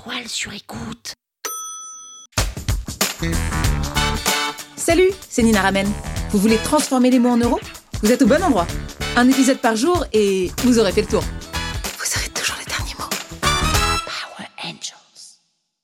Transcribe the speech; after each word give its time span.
étoiles 0.00 0.28
sur 0.28 0.52
écoute. 0.52 1.14
Salut, 4.76 5.10
c'est 5.28 5.42
Nina 5.42 5.60
Ramen. 5.60 5.86
Vous 6.30 6.38
voulez 6.38 6.56
transformer 6.58 7.10
les 7.10 7.18
mots 7.18 7.30
en 7.30 7.36
euros? 7.36 7.60
Vous 8.02 8.10
êtes 8.10 8.22
au 8.22 8.26
bon 8.26 8.42
endroit. 8.42 8.66
Un 9.16 9.28
épisode 9.28 9.58
par 9.58 9.76
jour 9.76 10.06
et 10.12 10.50
vous 10.64 10.78
aurez 10.78 10.92
fait 10.92 11.02
le 11.02 11.08
tour. 11.08 11.22
Vous 11.22 12.18
aurez 12.18 12.28
toujours 12.30 12.56
les 12.58 12.64
derniers 12.66 12.94
mots. 12.98 13.08
Power 13.40 14.48
Angels. 14.64 15.38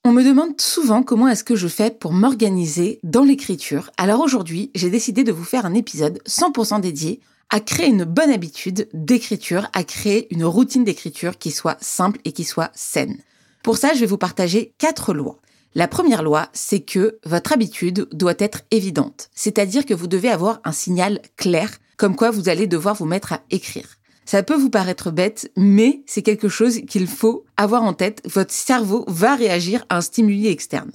On 0.04 0.12
me 0.12 0.24
demande 0.24 0.58
souvent 0.60 1.02
comment 1.02 1.28
est-ce 1.28 1.44
que 1.44 1.56
je 1.56 1.68
fais 1.68 1.90
pour 1.90 2.12
m'organiser 2.12 3.00
dans 3.02 3.24
l'écriture. 3.24 3.90
Alors 3.98 4.20
aujourd'hui, 4.20 4.70
j'ai 4.74 4.88
décidé 4.88 5.24
de 5.24 5.32
vous 5.32 5.44
faire 5.44 5.66
un 5.66 5.74
épisode 5.74 6.22
100% 6.26 6.80
dédié 6.80 7.20
à 7.50 7.60
créer 7.60 7.88
une 7.88 8.04
bonne 8.04 8.30
habitude 8.30 8.88
d'écriture, 8.94 9.68
à 9.74 9.84
créer 9.84 10.32
une 10.34 10.44
routine 10.44 10.84
d'écriture 10.84 11.38
qui 11.38 11.50
soit 11.50 11.76
simple 11.82 12.18
et 12.24 12.32
qui 12.32 12.44
soit 12.44 12.70
saine. 12.74 13.18
Pour 13.66 13.78
ça, 13.78 13.94
je 13.94 13.98
vais 13.98 14.06
vous 14.06 14.16
partager 14.16 14.74
quatre 14.78 15.12
lois. 15.12 15.40
La 15.74 15.88
première 15.88 16.22
loi, 16.22 16.48
c'est 16.52 16.82
que 16.82 17.18
votre 17.24 17.52
habitude 17.52 18.06
doit 18.12 18.36
être 18.38 18.60
évidente, 18.70 19.28
c'est-à-dire 19.34 19.84
que 19.84 19.92
vous 19.92 20.06
devez 20.06 20.28
avoir 20.28 20.60
un 20.62 20.70
signal 20.70 21.20
clair, 21.36 21.72
comme 21.96 22.14
quoi 22.14 22.30
vous 22.30 22.48
allez 22.48 22.68
devoir 22.68 22.94
vous 22.94 23.06
mettre 23.06 23.32
à 23.32 23.41
écrire. 23.50 23.96
Ça 24.24 24.44
peut 24.44 24.55
vous 24.55 24.70
paraître 24.70 25.10
bête, 25.10 25.50
mais 25.56 26.05
c'est 26.06 26.22
quelque 26.22 26.48
chose 26.48 26.82
qu'il 26.86 27.08
faut 27.08 27.44
avoir 27.56 27.82
en 27.82 27.92
tête. 27.92 28.22
Votre 28.32 28.52
cerveau 28.52 29.05
va 29.08 29.34
réagir 29.34 29.84
à 29.88 29.96
un 29.96 30.00
stimuli 30.00 30.46
externe. 30.46 30.92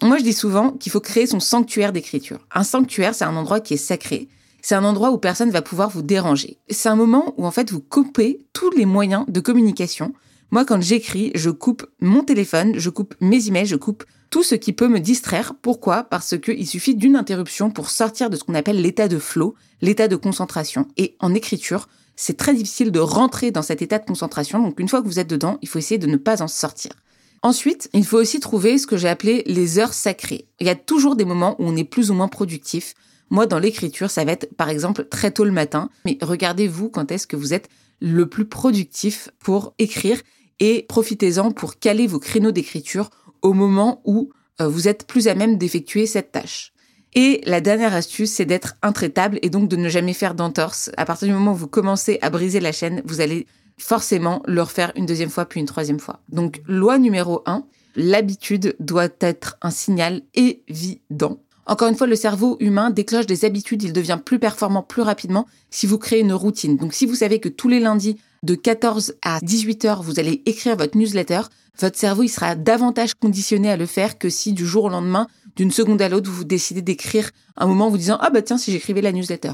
Moi, 0.00 0.18
je 0.18 0.22
dis 0.22 0.32
souvent 0.32 0.70
qu'il 0.70 0.92
faut 0.92 1.00
créer 1.00 1.26
son 1.26 1.40
sanctuaire 1.40 1.92
d'écriture. 1.92 2.46
Un 2.54 2.62
sanctuaire, 2.62 3.16
c'est 3.16 3.24
un 3.24 3.34
endroit 3.34 3.58
qui 3.58 3.74
est 3.74 3.78
sacré. 3.78 4.28
C'est 4.62 4.76
un 4.76 4.84
endroit 4.84 5.10
où 5.10 5.18
personne 5.18 5.50
va 5.50 5.60
pouvoir 5.60 5.90
vous 5.90 6.02
déranger. 6.02 6.58
C'est 6.70 6.88
un 6.88 6.94
moment 6.94 7.34
où 7.36 7.46
en 7.46 7.50
fait 7.50 7.72
vous 7.72 7.80
coupez 7.80 8.46
tous 8.52 8.70
les 8.70 8.86
moyens 8.86 9.24
de 9.26 9.40
communication. 9.40 10.14
Moi, 10.52 10.66
quand 10.66 10.82
j'écris, 10.82 11.32
je 11.34 11.48
coupe 11.48 11.86
mon 12.00 12.22
téléphone, 12.24 12.74
je 12.76 12.90
coupe 12.90 13.14
mes 13.22 13.48
emails, 13.48 13.64
je 13.64 13.76
coupe 13.76 14.04
tout 14.28 14.42
ce 14.42 14.54
qui 14.54 14.74
peut 14.74 14.86
me 14.86 15.00
distraire. 15.00 15.54
Pourquoi? 15.62 16.04
Parce 16.04 16.38
qu'il 16.38 16.66
suffit 16.66 16.94
d'une 16.94 17.16
interruption 17.16 17.70
pour 17.70 17.88
sortir 17.88 18.28
de 18.28 18.36
ce 18.36 18.44
qu'on 18.44 18.54
appelle 18.54 18.82
l'état 18.82 19.08
de 19.08 19.18
flow, 19.18 19.54
l'état 19.80 20.08
de 20.08 20.16
concentration. 20.16 20.86
Et 20.98 21.16
en 21.20 21.32
écriture, 21.32 21.88
c'est 22.16 22.36
très 22.36 22.52
difficile 22.52 22.92
de 22.92 23.00
rentrer 23.00 23.50
dans 23.50 23.62
cet 23.62 23.80
état 23.80 23.98
de 23.98 24.04
concentration. 24.04 24.62
Donc 24.62 24.78
une 24.78 24.90
fois 24.90 25.00
que 25.00 25.06
vous 25.06 25.18
êtes 25.18 25.30
dedans, 25.30 25.56
il 25.62 25.68
faut 25.68 25.78
essayer 25.78 25.96
de 25.96 26.06
ne 26.06 26.18
pas 26.18 26.42
en 26.42 26.48
sortir. 26.48 26.92
Ensuite, 27.40 27.88
il 27.94 28.04
faut 28.04 28.18
aussi 28.18 28.38
trouver 28.38 28.76
ce 28.76 28.86
que 28.86 28.98
j'ai 28.98 29.08
appelé 29.08 29.44
les 29.46 29.78
heures 29.78 29.94
sacrées. 29.94 30.48
Il 30.60 30.66
y 30.66 30.70
a 30.70 30.74
toujours 30.74 31.16
des 31.16 31.24
moments 31.24 31.56
où 31.60 31.64
on 31.64 31.76
est 31.76 31.84
plus 31.84 32.10
ou 32.10 32.14
moins 32.14 32.28
productif. 32.28 32.92
Moi, 33.30 33.46
dans 33.46 33.58
l'écriture, 33.58 34.10
ça 34.10 34.22
va 34.26 34.32
être 34.32 34.54
par 34.56 34.68
exemple 34.68 35.06
très 35.06 35.30
tôt 35.30 35.44
le 35.44 35.50
matin. 35.50 35.88
Mais 36.04 36.18
regardez-vous 36.20 36.90
quand 36.90 37.10
est-ce 37.10 37.26
que 37.26 37.36
vous 37.36 37.54
êtes 37.54 37.70
le 38.02 38.28
plus 38.28 38.44
productif 38.44 39.30
pour 39.38 39.72
écrire 39.78 40.20
et 40.60 40.86
profitez-en 40.88 41.50
pour 41.50 41.78
caler 41.78 42.06
vos 42.06 42.18
créneaux 42.18 42.52
d'écriture 42.52 43.10
au 43.42 43.52
moment 43.52 44.00
où 44.04 44.30
euh, 44.60 44.68
vous 44.68 44.88
êtes 44.88 45.06
plus 45.06 45.28
à 45.28 45.34
même 45.34 45.58
d'effectuer 45.58 46.06
cette 46.06 46.32
tâche. 46.32 46.72
Et 47.14 47.42
la 47.44 47.60
dernière 47.60 47.94
astuce, 47.94 48.30
c'est 48.30 48.46
d'être 48.46 48.76
intraitable 48.82 49.38
et 49.42 49.50
donc 49.50 49.68
de 49.68 49.76
ne 49.76 49.88
jamais 49.88 50.14
faire 50.14 50.34
d'entorse. 50.34 50.90
À 50.96 51.04
partir 51.04 51.28
du 51.28 51.34
moment 51.34 51.52
où 51.52 51.56
vous 51.56 51.68
commencez 51.68 52.18
à 52.22 52.30
briser 52.30 52.60
la 52.60 52.72
chaîne, 52.72 53.02
vous 53.04 53.20
allez 53.20 53.46
forcément 53.76 54.42
le 54.46 54.62
refaire 54.62 54.92
une 54.96 55.06
deuxième 55.06 55.28
fois 55.28 55.44
puis 55.44 55.60
une 55.60 55.66
troisième 55.66 56.00
fois. 56.00 56.20
Donc, 56.30 56.62
loi 56.66 56.98
numéro 56.98 57.42
1, 57.46 57.64
l'habitude 57.96 58.76
doit 58.80 59.08
être 59.20 59.58
un 59.60 59.70
signal 59.70 60.22
évident. 60.34 61.38
Encore 61.66 61.88
une 61.88 61.96
fois, 61.96 62.06
le 62.06 62.16
cerveau 62.16 62.56
humain 62.60 62.90
déclenche 62.90 63.26
des 63.26 63.44
habitudes, 63.44 63.82
il 63.82 63.92
devient 63.92 64.18
plus 64.24 64.38
performant 64.38 64.82
plus 64.82 65.02
rapidement 65.02 65.46
si 65.70 65.86
vous 65.86 65.98
créez 65.98 66.20
une 66.20 66.32
routine. 66.32 66.76
Donc 66.76 66.94
si 66.94 67.06
vous 67.06 67.14
savez 67.14 67.40
que 67.40 67.48
tous 67.48 67.68
les 67.68 67.78
lundis, 67.78 68.18
de 68.42 68.54
14 68.54 69.14
à 69.22 69.38
18 69.40 69.84
heures, 69.84 70.02
vous 70.02 70.18
allez 70.18 70.42
écrire 70.46 70.76
votre 70.76 70.96
newsletter, 70.96 71.42
votre 71.78 71.98
cerveau 71.98 72.24
il 72.24 72.28
sera 72.28 72.54
davantage 72.54 73.14
conditionné 73.14 73.70
à 73.70 73.76
le 73.76 73.86
faire 73.86 74.18
que 74.18 74.28
si 74.28 74.52
du 74.52 74.66
jour 74.66 74.84
au 74.84 74.88
lendemain, 74.88 75.28
d'une 75.56 75.70
seconde 75.70 76.02
à 76.02 76.08
l'autre, 76.08 76.30
vous 76.30 76.44
décidez 76.44 76.82
d'écrire 76.82 77.30
un 77.56 77.66
moment 77.66 77.86
en 77.86 77.90
vous 77.90 77.98
disant 77.98 78.18
ah 78.20 78.30
bah 78.30 78.42
tiens 78.42 78.58
si 78.58 78.72
j'écrivais 78.72 79.00
la 79.00 79.12
newsletter. 79.12 79.52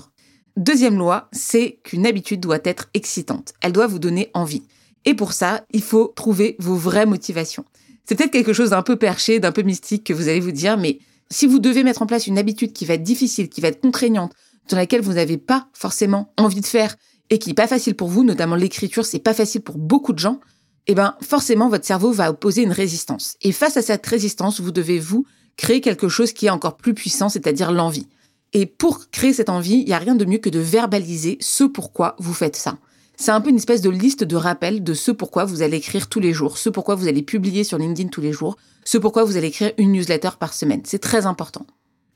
Deuxième 0.56 0.98
loi, 0.98 1.28
c'est 1.32 1.78
qu'une 1.84 2.06
habitude 2.06 2.41
doit 2.41 2.59
être 2.65 2.88
excitante. 2.94 3.53
Elle 3.60 3.72
doit 3.72 3.87
vous 3.87 4.00
donner 4.00 4.31
envie. 4.34 4.65
Et 5.04 5.15
pour 5.15 5.32
ça, 5.32 5.65
il 5.71 5.82
faut 5.82 6.12
trouver 6.16 6.56
vos 6.59 6.75
vraies 6.75 7.06
motivations. 7.06 7.65
C'est 8.04 8.16
peut-être 8.16 8.32
quelque 8.32 8.53
chose 8.53 8.71
d'un 8.71 8.82
peu 8.82 8.97
perché, 8.97 9.38
d'un 9.38 9.53
peu 9.53 9.62
mystique 9.62 10.04
que 10.04 10.12
vous 10.12 10.28
allez 10.28 10.41
vous 10.41 10.50
dire, 10.50 10.77
mais 10.77 10.98
si 11.31 11.47
vous 11.47 11.59
devez 11.59 11.84
mettre 11.84 12.03
en 12.03 12.06
place 12.06 12.27
une 12.27 12.38
habitude 12.38 12.72
qui 12.72 12.87
va 12.87 12.94
être 12.94 13.03
difficile, 13.03 13.48
qui 13.48 13.60
va 13.60 13.69
être 13.69 13.81
contraignante, 13.81 14.32
dans 14.69 14.77
laquelle 14.77 15.03
vous 15.03 15.12
n'avez 15.12 15.38
pas 15.38 15.69
forcément 15.72 16.32
envie 16.37 16.60
de 16.60 16.66
faire 16.66 16.97
et 17.31 17.39
qui 17.39 17.50
n'est 17.50 17.55
pas 17.55 17.66
facile 17.66 17.94
pour 17.94 18.09
vous, 18.09 18.25
notamment 18.25 18.56
l'écriture, 18.56 19.05
c'est 19.05 19.19
pas 19.19 19.34
facile 19.34 19.61
pour 19.61 19.78
beaucoup 19.78 20.12
de 20.12 20.19
gens, 20.19 20.41
eh 20.87 20.94
ben 20.94 21.15
forcément 21.21 21.69
votre 21.69 21.84
cerveau 21.84 22.12
va 22.12 22.31
opposer 22.31 22.62
une 22.62 22.72
résistance. 22.72 23.37
Et 23.43 23.53
face 23.53 23.77
à 23.77 23.83
cette 23.83 24.06
résistance, 24.06 24.61
vous 24.61 24.72
devez 24.72 24.99
vous 24.99 25.27
créer 25.56 25.81
quelque 25.81 26.09
chose 26.09 26.33
qui 26.33 26.47
est 26.47 26.50
encore 26.50 26.77
plus 26.77 26.94
puissant, 26.94 27.28
c'est-à-dire 27.28 27.72
l'envie. 27.72 28.06
Et 28.55 28.65
pour 28.65 29.11
créer 29.11 29.34
cette 29.34 29.50
envie, 29.50 29.81
il 29.81 29.84
n'y 29.84 29.93
a 29.93 29.99
rien 29.99 30.15
de 30.15 30.25
mieux 30.25 30.39
que 30.39 30.49
de 30.49 30.59
verbaliser 30.59 31.37
ce 31.41 31.65
pourquoi 31.65 32.16
vous 32.19 32.33
faites 32.33 32.56
ça. 32.56 32.78
C'est 33.16 33.33
un 33.33 33.41
peu 33.41 33.50
une 33.50 33.56
espèce 33.56 33.83
de 33.83 33.91
liste 33.91 34.25
de 34.25 34.37
rappel 34.37 34.83
de 34.83 34.95
ce 34.95 35.10
pourquoi 35.10 35.45
vous 35.45 35.60
allez 35.60 35.78
écrire 35.78 36.09
tous 36.09 36.21
les 36.21 36.33
jours, 36.33 36.56
ce 36.56 36.71
pourquoi 36.71 36.95
vous 36.95 37.09
allez 37.09 37.22
publier 37.22 37.65
sur 37.65 37.77
LinkedIn 37.77 38.09
tous 38.09 38.21
les 38.21 38.33
jours, 38.33 38.56
ce 38.84 38.97
pourquoi 38.97 39.25
vous 39.25 39.37
allez 39.37 39.49
écrire 39.49 39.72
une 39.77 39.93
newsletter 39.93 40.31
par 40.39 40.55
semaine. 40.55 40.83
C'est 40.84 41.00
très 41.00 41.27
important. 41.27 41.66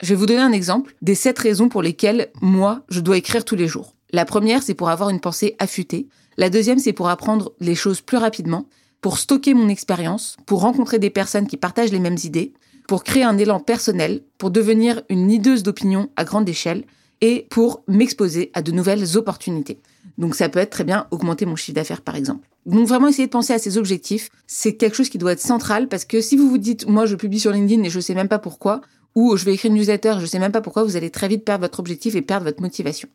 Je 0.01 0.09
vais 0.09 0.15
vous 0.15 0.25
donner 0.25 0.39
un 0.39 0.53
exemple 0.53 0.95
des 1.01 1.13
sept 1.13 1.37
raisons 1.37 1.69
pour 1.69 1.81
lesquelles 1.81 2.31
moi, 2.41 2.83
je 2.89 3.01
dois 3.01 3.17
écrire 3.17 3.45
tous 3.45 3.57
les 3.57 3.67
jours. 3.67 3.93
La 4.13 4.25
première, 4.25 4.61
c'est 4.61 4.75
pour 4.75 4.89
avoir 4.89 5.09
une 5.09 5.19
pensée 5.19 5.55
affûtée. 5.57 6.07
La 6.37 6.51
deuxième, 6.51 6.77
c'est 6.77 6.93
pour 6.93 7.09
apprendre 7.09 7.51
les 7.59 7.73
choses 7.73 8.01
plus 8.01 8.17
rapidement, 8.17 8.67
pour 9.01 9.17
stocker 9.17 9.55
mon 9.55 9.69
expérience, 9.69 10.37
pour 10.45 10.61
rencontrer 10.61 10.99
des 10.99 11.09
personnes 11.09 11.47
qui 11.47 11.57
partagent 11.57 11.91
les 11.91 11.99
mêmes 11.99 12.19
idées, 12.23 12.53
pour 12.87 13.03
créer 13.03 13.23
un 13.23 13.39
élan 13.39 13.59
personnel, 13.59 14.21
pour 14.37 14.51
devenir 14.51 15.01
une 15.09 15.27
leaduse 15.27 15.63
d'opinion 15.63 16.11
à 16.15 16.25
grande 16.25 16.47
échelle 16.47 16.85
et 17.21 17.47
pour 17.49 17.83
m'exposer 17.87 18.51
à 18.53 18.61
de 18.61 18.71
nouvelles 18.71 19.17
opportunités. 19.17 19.79
Donc 20.19 20.35
ça 20.35 20.47
peut 20.47 20.59
être 20.59 20.69
très 20.69 20.83
bien 20.83 21.07
augmenter 21.09 21.47
mon 21.47 21.55
chiffre 21.55 21.75
d'affaires 21.75 22.01
par 22.01 22.15
exemple. 22.15 22.47
Donc 22.67 22.87
vraiment 22.87 23.07
essayer 23.07 23.25
de 23.25 23.31
penser 23.31 23.53
à 23.53 23.59
ces 23.59 23.79
objectifs, 23.79 24.29
c'est 24.45 24.75
quelque 24.75 24.95
chose 24.95 25.09
qui 25.09 25.17
doit 25.17 25.31
être 25.31 25.41
central 25.41 25.87
parce 25.87 26.05
que 26.05 26.21
si 26.21 26.37
vous 26.37 26.49
vous 26.49 26.59
dites 26.59 26.87
moi 26.87 27.07
je 27.07 27.15
publie 27.15 27.39
sur 27.39 27.51
LinkedIn 27.51 27.81
et 27.83 27.89
je 27.89 27.99
sais 27.99 28.13
même 28.13 28.27
pas 28.27 28.39
pourquoi 28.39 28.81
ou 29.15 29.37
je 29.37 29.45
vais 29.45 29.53
écrire 29.53 29.71
une 29.71 29.77
newsletter, 29.77 30.15
je 30.19 30.25
sais 30.25 30.39
même 30.39 30.51
pas 30.51 30.61
pourquoi, 30.61 30.83
vous 30.83 30.95
allez 30.97 31.09
très 31.09 31.27
vite 31.27 31.45
perdre 31.45 31.63
votre 31.63 31.79
objectif 31.79 32.15
et 32.15 32.21
perdre 32.21 32.45
votre 32.45 32.61
motivation. 32.61 33.09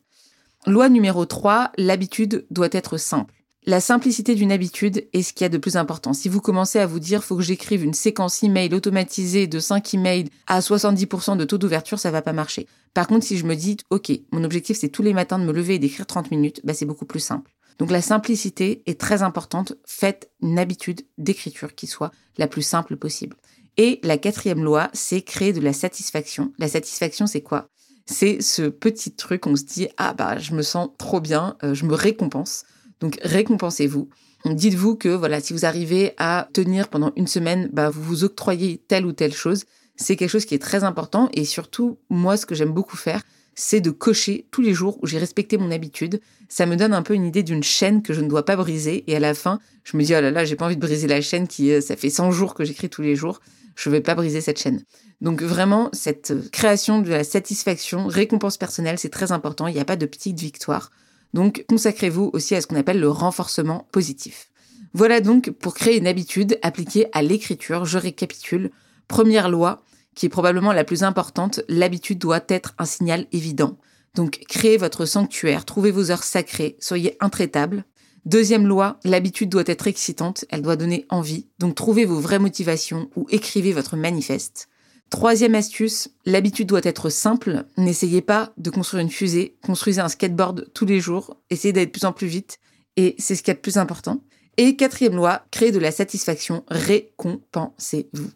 Loi 0.67 0.89
numéro 0.89 1.25
3, 1.25 1.71
l'habitude 1.77 2.45
doit 2.51 2.67
être 2.73 2.97
simple. 2.97 3.33
La 3.65 3.79
simplicité 3.79 4.35
d'une 4.35 4.51
habitude 4.51 5.07
est 5.13 5.21
ce 5.21 5.31
qu'il 5.31 5.43
y 5.43 5.45
a 5.45 5.49
de 5.49 5.57
plus 5.57 5.77
important. 5.77 6.11
Si 6.11 6.27
vous 6.27 6.41
commencez 6.41 6.79
à 6.79 6.85
vous 6.85 6.99
dire 6.99 7.23
faut 7.23 7.37
que 7.37 7.43
j'écrive 7.43 7.83
une 7.83 7.93
séquence 7.93 8.43
email 8.43 8.73
automatisée 8.73 9.47
de 9.47 9.59
5 9.59 9.93
emails 9.93 10.29
à 10.47 10.59
70% 10.59 11.37
de 11.37 11.45
taux 11.45 11.57
d'ouverture, 11.57 11.97
ça 11.97 12.11
va 12.11 12.21
pas 12.21 12.33
marcher. 12.33 12.67
Par 12.93 13.07
contre, 13.07 13.25
si 13.25 13.37
je 13.37 13.45
me 13.45 13.55
dis 13.55 13.77
OK, 13.89 14.11
mon 14.31 14.43
objectif 14.43 14.77
c'est 14.77 14.89
tous 14.89 15.03
les 15.03 15.13
matins 15.13 15.39
de 15.39 15.45
me 15.45 15.53
lever 15.53 15.75
et 15.75 15.79
d'écrire 15.79 16.05
30 16.05 16.29
minutes, 16.29 16.59
bah 16.65 16.73
c'est 16.73 16.85
beaucoup 16.85 17.05
plus 17.05 17.21
simple. 17.21 17.51
Donc 17.77 17.89
la 17.89 18.01
simplicité 18.01 18.83
est 18.85 18.99
très 18.99 19.23
importante. 19.23 19.73
Faites 19.85 20.29
une 20.41 20.59
habitude 20.59 21.01
d'écriture 21.17 21.73
qui 21.73 21.87
soit 21.87 22.11
la 22.37 22.47
plus 22.47 22.63
simple 22.63 22.97
possible. 22.97 23.37
Et 23.77 24.01
la 24.03 24.17
quatrième 24.17 24.63
loi, 24.63 24.89
c'est 24.91 25.21
créer 25.21 25.53
de 25.53 25.61
la 25.61 25.71
satisfaction. 25.71 26.51
La 26.59 26.67
satisfaction, 26.67 27.27
c'est 27.27 27.41
quoi? 27.41 27.69
C'est 28.05 28.41
ce 28.41 28.63
petit 28.63 29.11
truc, 29.11 29.45
on 29.47 29.55
se 29.55 29.63
dit 29.63 29.87
ah 29.97 30.13
bah 30.13 30.37
je 30.39 30.53
me 30.53 30.61
sens 30.61 30.89
trop 30.97 31.19
bien, 31.21 31.57
euh, 31.63 31.73
je 31.73 31.85
me 31.85 31.93
récompense. 31.93 32.63
Donc 33.01 33.19
récompensez-vous. 33.23 34.09
Dites-vous 34.45 34.95
que 34.95 35.09
voilà, 35.09 35.41
si 35.41 35.53
vous 35.53 35.65
arrivez 35.65 36.13
à 36.17 36.47
tenir 36.53 36.87
pendant 36.87 37.11
une 37.15 37.27
semaine, 37.27 37.69
bah, 37.73 37.89
vous 37.89 38.01
vous 38.01 38.23
octroyez 38.23 38.81
telle 38.87 39.05
ou 39.05 39.11
telle 39.11 39.33
chose. 39.33 39.65
C'est 39.97 40.15
quelque 40.15 40.29
chose 40.29 40.45
qui 40.45 40.55
est 40.55 40.59
très 40.59 40.85
important 40.85 41.29
et 41.33 41.43
surtout, 41.43 41.97
moi, 42.09 42.37
ce 42.37 42.45
que 42.45 42.55
j'aime 42.55 42.71
beaucoup 42.71 42.95
faire, 42.95 43.21
c'est 43.53 43.81
de 43.81 43.91
cocher 43.91 44.47
tous 44.51 44.61
les 44.61 44.73
jours 44.73 44.97
où 45.01 45.07
j'ai 45.07 45.17
respecté 45.17 45.57
mon 45.57 45.71
habitude. 45.71 46.21
Ça 46.47 46.65
me 46.65 46.77
donne 46.77 46.93
un 46.93 47.01
peu 47.01 47.13
une 47.13 47.25
idée 47.25 47.43
d'une 47.43 47.63
chaîne 47.63 48.01
que 48.01 48.13
je 48.13 48.21
ne 48.21 48.29
dois 48.29 48.45
pas 48.45 48.55
briser. 48.55 49.03
Et 49.07 49.15
à 49.17 49.19
la 49.19 49.33
fin, 49.33 49.59
je 49.83 49.97
me 49.97 50.03
dis, 50.03 50.15
oh 50.15 50.21
là 50.21 50.31
là, 50.31 50.45
j'ai 50.45 50.55
pas 50.55 50.65
envie 50.65 50.77
de 50.77 50.81
briser 50.81 51.07
la 51.07 51.19
chaîne 51.19 51.47
qui, 51.47 51.73
euh, 51.73 51.81
ça 51.81 51.97
fait 51.97 52.09
100 52.09 52.31
jours 52.31 52.53
que 52.53 52.63
j'écris 52.63 52.89
tous 52.89 53.01
les 53.01 53.17
jours. 53.17 53.41
Je 53.75 53.89
vais 53.89 54.01
pas 54.01 54.15
briser 54.15 54.41
cette 54.41 54.59
chaîne. 54.59 54.83
Donc 55.21 55.41
vraiment, 55.41 55.89
cette 55.93 56.49
création 56.51 57.01
de 57.01 57.09
la 57.09 57.23
satisfaction, 57.23 58.07
récompense 58.07 58.57
personnelle, 58.57 58.99
c'est 58.99 59.09
très 59.09 59.31
important. 59.31 59.67
Il 59.67 59.73
n'y 59.73 59.79
a 59.79 59.85
pas 59.85 59.97
de 59.97 60.05
petite 60.05 60.39
victoire. 60.39 60.91
Donc 61.33 61.65
consacrez-vous 61.67 62.29
aussi 62.33 62.55
à 62.55 62.61
ce 62.61 62.67
qu'on 62.67 62.75
appelle 62.75 62.99
le 62.99 63.09
renforcement 63.09 63.87
positif. 63.91 64.49
Voilà 64.93 65.21
donc 65.21 65.51
pour 65.51 65.75
créer 65.75 65.97
une 65.97 66.07
habitude 66.07 66.57
appliquée 66.61 67.07
à 67.11 67.21
l'écriture. 67.21 67.85
Je 67.85 67.97
récapitule. 67.97 68.71
Première 69.07 69.49
loi, 69.49 69.83
qui 70.15 70.25
est 70.25 70.29
probablement 70.29 70.73
la 70.73 70.83
plus 70.83 71.03
importante, 71.03 71.61
l'habitude 71.67 72.19
doit 72.19 72.43
être 72.47 72.73
un 72.77 72.85
signal 72.85 73.27
évident. 73.31 73.77
Donc 74.15 74.41
créez 74.47 74.77
votre 74.77 75.05
sanctuaire, 75.05 75.65
trouvez 75.65 75.91
vos 75.91 76.11
heures 76.11 76.23
sacrées, 76.23 76.77
soyez 76.79 77.15
intraitable. 77.19 77.85
Deuxième 78.29 78.67
loi, 78.67 78.99
l'habitude 79.05 79.49
doit 79.49 79.63
être 79.65 79.87
excitante, 79.87 80.45
elle 80.49 80.61
doit 80.61 80.75
donner 80.75 81.07
envie. 81.09 81.47
Donc 81.57 81.73
trouvez 81.73 82.05
vos 82.05 82.19
vraies 82.19 82.37
motivations 82.37 83.09
ou 83.15 83.25
écrivez 83.31 83.73
votre 83.73 83.97
manifeste. 83.97 84.69
Troisième 85.09 85.55
astuce, 85.55 86.09
l'habitude 86.27 86.67
doit 86.67 86.81
être 86.83 87.09
simple. 87.09 87.65
N'essayez 87.75 88.21
pas 88.21 88.53
de 88.57 88.69
construire 88.69 89.01
une 89.01 89.09
fusée. 89.09 89.57
Construisez 89.63 89.99
un 89.99 90.09
skateboard 90.09 90.69
tous 90.75 90.85
les 90.85 90.99
jours. 90.99 91.37
Essayez 91.49 91.73
d'aller 91.73 91.87
de 91.87 91.91
plus 91.91 92.05
en 92.05 92.13
plus 92.13 92.27
vite. 92.27 92.59
Et 92.97 93.15
c'est 93.17 93.33
ce 93.33 93.41
qui 93.41 93.49
est 93.49 93.55
le 93.55 93.61
plus 93.61 93.77
important. 93.77 94.21
Et 94.57 94.75
quatrième 94.75 95.15
loi, 95.15 95.41
créer 95.49 95.71
de 95.71 95.79
la 95.79 95.91
satisfaction, 95.91 96.63
récompensez-vous. 96.67 98.29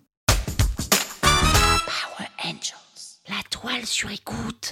Power 1.22 2.30
Angels. 2.44 3.20
La 3.30 3.44
toile 3.52 3.86
sur 3.86 4.10
écoute. 4.10 4.72